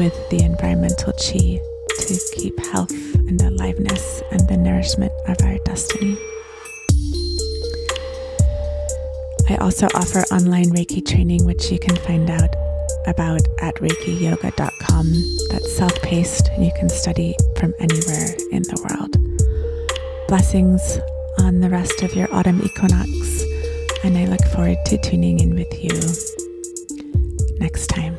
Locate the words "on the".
21.40-21.68